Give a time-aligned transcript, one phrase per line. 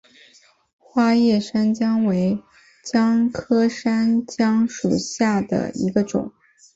[0.79, 2.41] 花叶山姜为
[2.83, 6.31] 姜科山姜属下的一个种。